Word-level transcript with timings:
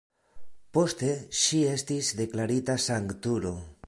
Poste 0.77 1.09
ŝi 1.41 1.59
estis 1.73 2.09
deklarita 2.21 2.79
sanktulo. 2.87 3.55